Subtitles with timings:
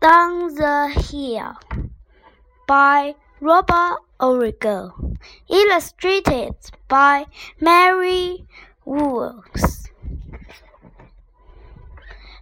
[0.00, 1.58] Down the Hill
[2.68, 4.94] by Robert Origo.
[5.48, 6.54] Illustrated
[6.86, 7.26] by
[7.60, 8.46] Mary
[8.84, 9.90] Woods.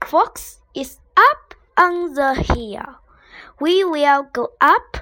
[0.04, 2.96] Fox is up on the hill.
[3.58, 4.98] We will go up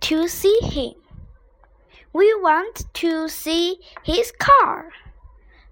[0.00, 1.00] to see him.
[2.12, 4.90] We want to see his car.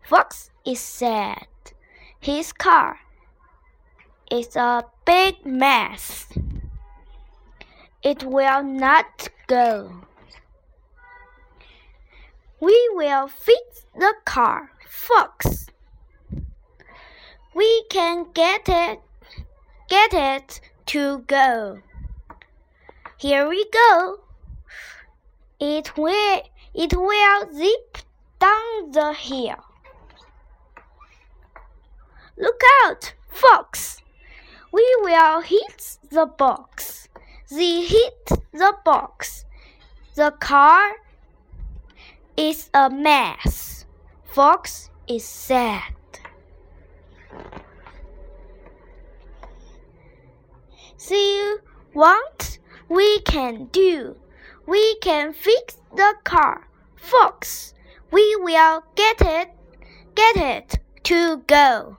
[0.02, 1.46] Fox is sad.
[2.20, 3.00] His car
[4.32, 6.26] is a big mess.
[8.02, 9.92] It will not go.
[12.58, 15.66] We will fix the car, Fox.
[17.54, 19.00] We can get it,
[19.90, 21.80] get it to go.
[23.18, 24.20] Here we go.
[25.60, 26.40] It will,
[26.74, 27.98] it will zip
[28.40, 29.62] down the hill.
[32.38, 33.71] Look out, Fox!
[35.12, 37.06] Will hit the box.
[37.50, 39.44] They hit the box.
[40.14, 40.80] The car
[42.34, 43.84] is a mess.
[44.24, 45.92] Fox is sad.
[50.96, 51.56] See
[51.92, 54.16] what we can do.
[54.66, 56.68] We can fix the car.
[56.96, 57.74] Fox,
[58.10, 59.50] we will get it,
[60.14, 61.98] get it to go.